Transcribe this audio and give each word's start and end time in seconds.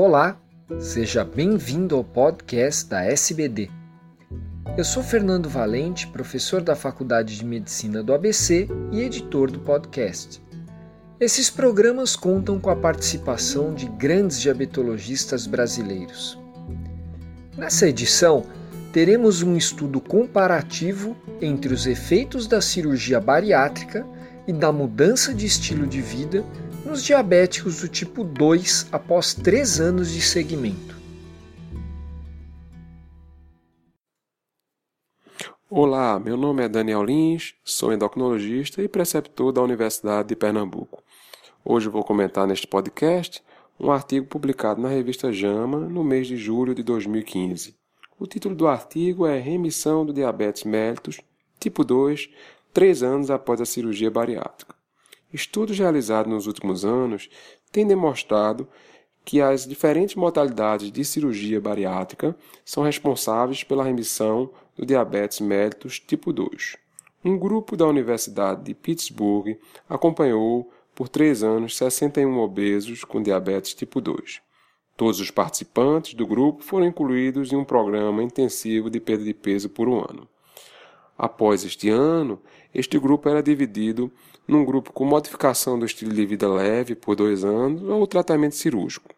Olá, 0.00 0.40
seja 0.78 1.24
bem-vindo 1.24 1.96
ao 1.96 2.04
podcast 2.04 2.88
da 2.88 3.04
SBD. 3.04 3.68
Eu 4.76 4.84
sou 4.84 5.02
Fernando 5.02 5.48
Valente, 5.48 6.06
professor 6.06 6.60
da 6.62 6.76
Faculdade 6.76 7.36
de 7.36 7.44
Medicina 7.44 8.00
do 8.00 8.14
ABC 8.14 8.68
e 8.92 9.00
editor 9.00 9.50
do 9.50 9.58
podcast. 9.58 10.40
Esses 11.18 11.50
programas 11.50 12.14
contam 12.14 12.60
com 12.60 12.70
a 12.70 12.76
participação 12.76 13.74
de 13.74 13.86
grandes 13.88 14.40
diabetologistas 14.40 15.48
brasileiros. 15.48 16.38
Nessa 17.56 17.88
edição, 17.88 18.44
teremos 18.92 19.42
um 19.42 19.56
estudo 19.56 20.00
comparativo 20.00 21.16
entre 21.40 21.74
os 21.74 21.88
efeitos 21.88 22.46
da 22.46 22.60
cirurgia 22.60 23.18
bariátrica 23.18 24.06
e 24.46 24.52
da 24.52 24.70
mudança 24.70 25.34
de 25.34 25.44
estilo 25.44 25.88
de 25.88 26.00
vida 26.00 26.44
nos 26.84 27.02
diabéticos 27.02 27.80
do 27.80 27.88
tipo 27.88 28.24
2 28.24 28.88
após 28.92 29.34
3 29.34 29.80
anos 29.80 30.10
de 30.10 30.20
segmento. 30.20 30.96
Olá, 35.70 36.18
meu 36.18 36.36
nome 36.36 36.64
é 36.64 36.68
Daniel 36.68 37.04
Lins, 37.04 37.54
sou 37.62 37.92
endocrinologista 37.92 38.82
e 38.82 38.88
preceptor 38.88 39.52
da 39.52 39.62
Universidade 39.62 40.28
de 40.28 40.36
Pernambuco. 40.36 41.02
Hoje 41.64 41.88
vou 41.88 42.02
comentar 42.02 42.46
neste 42.46 42.66
podcast 42.66 43.42
um 43.78 43.90
artigo 43.90 44.26
publicado 44.26 44.80
na 44.80 44.88
revista 44.88 45.32
JAMA 45.32 45.80
no 45.80 46.02
mês 46.02 46.26
de 46.26 46.36
julho 46.36 46.74
de 46.74 46.82
2015. 46.82 47.76
O 48.18 48.26
título 48.26 48.54
do 48.54 48.66
artigo 48.66 49.26
é 49.26 49.38
Remissão 49.38 50.06
do 50.06 50.12
diabetes 50.12 50.64
mellitus 50.64 51.20
tipo 51.60 51.84
2, 51.84 52.30
três 52.72 53.02
anos 53.02 53.30
após 53.30 53.60
a 53.60 53.66
cirurgia 53.66 54.10
bariátrica. 54.10 54.77
Estudos 55.32 55.78
realizados 55.78 56.32
nos 56.32 56.46
últimos 56.46 56.84
anos 56.84 57.28
têm 57.70 57.86
demonstrado 57.86 58.66
que 59.24 59.42
as 59.42 59.66
diferentes 59.66 60.14
modalidades 60.14 60.90
de 60.90 61.04
cirurgia 61.04 61.60
bariátrica 61.60 62.34
são 62.64 62.82
responsáveis 62.82 63.62
pela 63.62 63.84
remissão 63.84 64.50
do 64.74 64.86
diabetes 64.86 65.40
mellitus 65.40 66.00
tipo 66.00 66.32
2. 66.32 66.76
Um 67.22 67.36
grupo 67.36 67.76
da 67.76 67.86
Universidade 67.86 68.64
de 68.64 68.74
Pittsburgh 68.74 69.58
acompanhou 69.86 70.72
por 70.94 71.08
três 71.08 71.42
anos 71.42 71.76
61 71.76 72.38
obesos 72.38 73.04
com 73.04 73.22
diabetes 73.22 73.74
tipo 73.74 74.00
2. 74.00 74.40
Todos 74.96 75.20
os 75.20 75.30
participantes 75.30 76.14
do 76.14 76.26
grupo 76.26 76.62
foram 76.62 76.86
incluídos 76.86 77.52
em 77.52 77.56
um 77.56 77.64
programa 77.64 78.22
intensivo 78.22 78.88
de 78.88 78.98
perda 78.98 79.24
de 79.24 79.34
peso 79.34 79.68
por 79.68 79.88
um 79.88 79.98
ano. 79.98 80.26
Após 81.18 81.64
este 81.64 81.90
ano, 81.90 82.40
este 82.72 82.96
grupo 82.96 83.28
era 83.28 83.42
dividido 83.42 84.12
num 84.46 84.64
grupo 84.64 84.92
com 84.92 85.04
modificação 85.04 85.76
do 85.76 85.84
estilo 85.84 86.14
de 86.14 86.24
vida 86.24 86.48
leve 86.48 86.94
por 86.94 87.16
dois 87.16 87.44
anos 87.44 87.82
ou 87.82 88.06
tratamento 88.06 88.54
cirúrgico. 88.54 89.10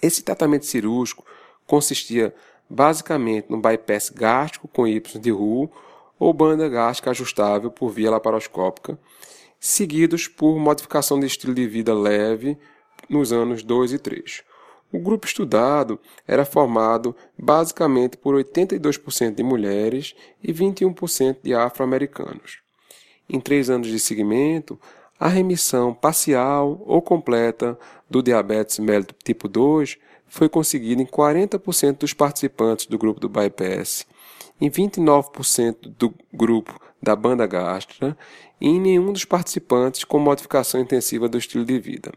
Esse 0.00 0.22
tratamento 0.22 0.66
cirúrgico 0.66 1.26
consistia 1.66 2.32
basicamente 2.68 3.50
no 3.50 3.60
bypass 3.60 4.10
gástrico 4.10 4.68
com 4.68 4.86
Y 4.86 5.00
de 5.18 5.32
RU 5.32 5.68
ou 6.16 6.32
banda 6.32 6.68
gástrica 6.68 7.10
ajustável 7.10 7.72
por 7.72 7.90
via 7.90 8.10
laparoscópica, 8.10 8.96
seguidos 9.58 10.28
por 10.28 10.58
modificação 10.58 11.18
de 11.18 11.26
estilo 11.26 11.52
de 11.52 11.66
vida 11.66 11.92
leve 11.92 12.56
nos 13.08 13.32
anos 13.32 13.64
2 13.64 13.94
e 13.94 13.98
3. 13.98 14.44
O 14.92 14.98
grupo 14.98 15.26
estudado 15.26 16.00
era 16.26 16.44
formado 16.44 17.14
basicamente 17.38 18.16
por 18.16 18.34
82% 18.34 19.34
de 19.34 19.42
mulheres 19.42 20.14
e 20.42 20.52
21% 20.52 21.38
de 21.42 21.54
afro-americanos. 21.54 22.58
Em 23.28 23.38
três 23.38 23.70
anos 23.70 23.86
de 23.86 24.00
seguimento, 24.00 24.78
a 25.18 25.28
remissão 25.28 25.94
parcial 25.94 26.82
ou 26.84 27.00
completa 27.00 27.78
do 28.08 28.22
diabetes 28.22 28.78
mellitus 28.78 29.16
tipo 29.22 29.48
2 29.48 29.98
foi 30.26 30.48
conseguida 30.48 31.02
em 31.02 31.06
40% 31.06 31.98
dos 31.98 32.12
participantes 32.12 32.86
do 32.86 32.98
grupo 32.98 33.20
do 33.20 33.28
bypass, 33.28 34.06
em 34.60 34.70
29% 34.70 35.94
do 35.96 36.14
grupo 36.32 36.80
da 37.02 37.14
banda 37.14 37.46
gástrica 37.46 38.16
e 38.60 38.68
em 38.68 38.80
nenhum 38.80 39.12
dos 39.12 39.24
participantes 39.24 40.04
com 40.04 40.18
modificação 40.18 40.80
intensiva 40.80 41.28
do 41.28 41.38
estilo 41.38 41.64
de 41.64 41.78
vida. 41.78 42.12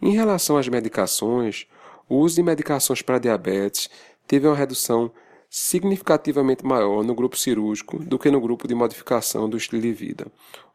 Em 0.00 0.12
relação 0.12 0.56
às 0.56 0.68
medicações, 0.68 1.66
o 2.10 2.16
uso 2.16 2.34
de 2.34 2.42
medicações 2.42 3.00
para 3.02 3.20
diabetes 3.20 3.88
teve 4.26 4.48
uma 4.48 4.56
redução 4.56 5.12
significativamente 5.48 6.66
maior 6.66 7.04
no 7.04 7.14
grupo 7.14 7.38
cirúrgico 7.38 8.00
do 8.00 8.18
que 8.18 8.32
no 8.32 8.40
grupo 8.40 8.66
de 8.66 8.74
modificação 8.74 9.48
do 9.48 9.56
estilo 9.56 9.80
de 9.80 9.92
vida. 9.92 10.26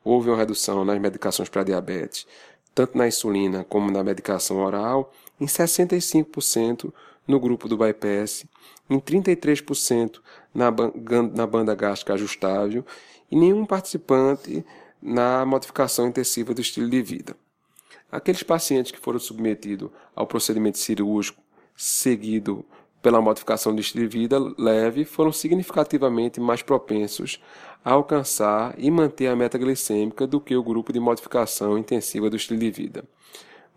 Houve 0.02 0.30
uma 0.30 0.38
redução 0.38 0.86
nas 0.86 0.98
medicações 0.98 1.50
para 1.50 1.64
diabetes, 1.64 2.26
tanto 2.74 2.98
na 2.98 3.06
insulina 3.06 3.66
como 3.66 3.92
na 3.92 4.02
medicação 4.02 4.58
oral, 4.64 5.12
em 5.38 5.46
65% 5.46 6.94
no 7.28 7.38
grupo 7.38 7.68
do 7.68 7.78
bypass, 7.78 8.46
em 8.90 8.98
33% 8.98 10.22
na, 10.54 10.72
na 11.34 11.46
banda 11.46 11.76
gástrica 11.76 12.14
ajustável 12.14 12.86
e 13.30 13.36
nenhum 13.36 13.66
participante 13.66 14.66
na 15.02 15.46
modificação 15.46 16.08
intensiva 16.08 16.54
do 16.54 16.62
estilo 16.62 16.90
de 16.90 17.02
vida. 17.02 17.36
Aqueles 18.12 18.44
pacientes 18.44 18.92
que 18.92 19.00
foram 19.00 19.20
submetidos 19.20 19.90
ao 20.16 20.28
procedimento 20.28 20.78
cirúrgico 20.78 21.42
seguido 21.76 22.66
pela 23.02 23.22
modificação 23.22 23.76
do 23.76 23.82
estilo 23.82 24.08
de 24.08 24.18
vida 24.18 24.40
leve 24.58 25.06
foram 25.06 25.32
significativamente 25.32 26.40
mais 26.40 26.64
propensos 26.64 27.40
a 27.84 27.92
alcançar 27.92 28.74
e 28.80 28.90
manter 28.90 29.28
a 29.28 29.36
meta 29.36 29.60
glicêmica 29.60 30.26
do 30.26 30.42
que 30.42 30.56
o 30.56 30.64
grupo 30.64 30.92
de 30.92 31.00
modificação 31.00 31.78
intensiva 31.78 32.32
do 32.32 32.36
estilo 32.36 32.60
de 32.60 32.72
vida. 32.72 33.04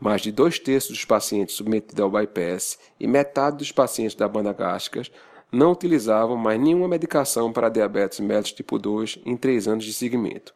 Mais 0.01 0.23
de 0.23 0.33
dois 0.33 0.59
terços 0.59 0.93
dos 0.93 1.05
pacientes 1.05 1.57
submetidos 1.57 2.01
ao 2.01 2.11
bypass 2.11 2.79
e 2.99 3.07
metade 3.07 3.59
dos 3.59 3.71
pacientes 3.71 4.15
da 4.15 4.27
banda 4.27 4.53
gástrica 4.53 5.03
não 5.53 5.73
utilizavam 5.73 6.37
mais 6.37 6.59
nenhuma 6.59 6.89
medicação 6.89 7.53
para 7.53 7.69
diabetes 7.69 8.21
mellitus 8.21 8.53
tipo 8.53 8.79
2 8.79 9.21
em 9.27 9.37
três 9.37 9.69
anos 9.69 9.85
de 9.85 9.93
seguimento. 9.93 10.55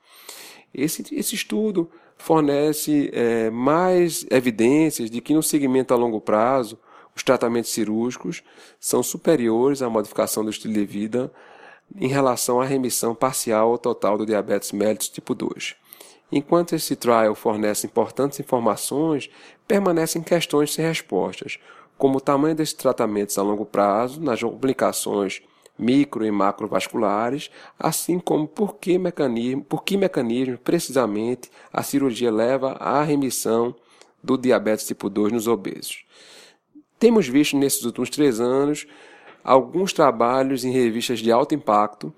Esse, 0.73 1.03
esse 1.15 1.34
estudo 1.34 1.91
fornece 2.17 3.11
é, 3.12 3.50
mais 3.50 4.27
evidências 4.31 5.11
de 5.11 5.21
que 5.21 5.34
no 5.34 5.43
segmento 5.43 5.93
a 5.93 5.97
longo 5.97 6.21
prazo 6.21 6.78
os 7.15 7.23
tratamentos 7.23 7.71
cirúrgicos 7.71 8.43
são 8.81 9.03
superiores 9.03 9.83
à 9.83 9.91
modificação 9.91 10.45
do 10.45 10.50
estilo 10.50 10.75
de 10.75 10.84
vida 10.84 11.33
em 11.95 12.09
relação 12.09 12.61
à 12.61 12.65
remissão 12.65 13.15
parcial 13.15 13.71
ou 13.71 13.78
total 13.78 14.17
do 14.17 14.25
diabetes 14.25 14.73
mellitus 14.73 15.09
tipo 15.09 15.34
2. 15.34 15.77
Enquanto 16.31 16.75
esse 16.75 16.97
trial 16.97 17.34
fornece 17.34 17.87
importantes 17.87 18.41
informações, 18.41 19.29
permanecem 19.69 20.23
questões 20.23 20.73
sem 20.73 20.84
respostas, 20.84 21.59
como 21.99 22.17
o 22.17 22.21
tamanho 22.21 22.55
desses 22.55 22.73
tratamentos 22.73 23.37
a 23.37 23.43
longo 23.43 23.67
prazo, 23.67 24.21
nas 24.21 24.43
complicações 24.43 25.43
micro 25.82 26.25
e 26.25 26.31
macrovasculares, 26.31 27.50
assim 27.78 28.19
como 28.19 28.47
por 28.47 28.76
que 28.76 28.98
mecanismo, 28.98 29.65
por 29.65 29.82
que 29.82 29.97
mecanismo 29.97 30.56
precisamente 30.59 31.50
a 31.72 31.82
cirurgia 31.82 32.31
leva 32.31 32.72
à 32.72 33.03
remissão 33.03 33.75
do 34.22 34.38
diabetes 34.38 34.87
tipo 34.87 35.10
2 35.10 35.32
nos 35.32 35.48
obesos. 35.48 36.04
Temos 36.98 37.26
visto 37.26 37.56
nesses 37.56 37.82
últimos 37.84 38.09
três 38.09 38.41
anos 38.41 38.87
alguns 39.43 39.93
trabalhos 39.93 40.65
em 40.65 40.70
revistas 40.70 41.19
de 41.19 41.32
alto 41.32 41.54
impacto 41.54 42.14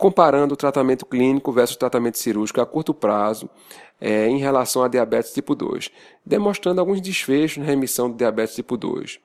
comparando 0.00 0.54
o 0.54 0.56
tratamento 0.56 1.04
clínico 1.04 1.52
versus 1.52 1.76
o 1.76 1.78
tratamento 1.78 2.16
cirúrgico 2.16 2.58
a 2.58 2.64
curto 2.64 2.94
prazo 2.94 3.50
é, 4.00 4.26
em 4.28 4.38
relação 4.38 4.82
a 4.82 4.88
diabetes 4.88 5.30
tipo 5.30 5.54
2, 5.54 5.90
demonstrando 6.24 6.80
alguns 6.80 7.02
desfechos 7.02 7.58
na 7.58 7.66
remissão 7.66 8.10
do 8.10 8.16
diabetes 8.16 8.54
tipo 8.54 8.78
2, 8.78 9.20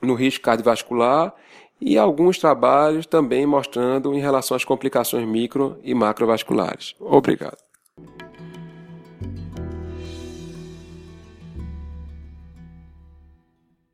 no 0.00 0.14
risco 0.14 0.44
cardiovascular 0.44 1.34
e 1.80 1.96
alguns 1.96 2.38
trabalhos 2.38 3.06
também 3.06 3.46
mostrando 3.46 4.12
em 4.14 4.20
relação 4.20 4.56
às 4.56 4.64
complicações 4.64 5.26
micro 5.26 5.78
e 5.82 5.94
macrovasculares. 5.94 6.94
Obrigado. 7.00 7.69